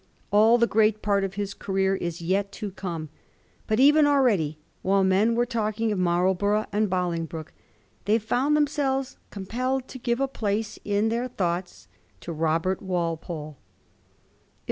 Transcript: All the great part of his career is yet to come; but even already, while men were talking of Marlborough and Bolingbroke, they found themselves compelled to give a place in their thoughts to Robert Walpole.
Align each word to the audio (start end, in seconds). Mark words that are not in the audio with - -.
All 0.31 0.57
the 0.57 0.65
great 0.65 1.03
part 1.03 1.23
of 1.23 1.35
his 1.35 1.53
career 1.53 1.95
is 1.95 2.23
yet 2.23 2.51
to 2.53 2.71
come; 2.71 3.09
but 3.67 3.79
even 3.79 4.07
already, 4.07 4.57
while 4.81 5.03
men 5.03 5.35
were 5.35 5.45
talking 5.45 5.91
of 5.91 5.99
Marlborough 5.99 6.65
and 6.71 6.89
Bolingbroke, 6.89 7.53
they 8.05 8.17
found 8.17 8.57
themselves 8.57 9.17
compelled 9.29 9.87
to 9.89 9.99
give 9.99 10.19
a 10.19 10.27
place 10.27 10.79
in 10.83 11.09
their 11.09 11.27
thoughts 11.27 11.87
to 12.21 12.33
Robert 12.33 12.81
Walpole. 12.81 13.57